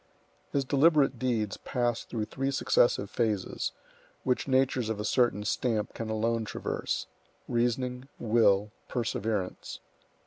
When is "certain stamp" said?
5.05-5.93